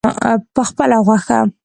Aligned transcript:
پخپله 0.55 0.97
خوښه. 1.07 1.39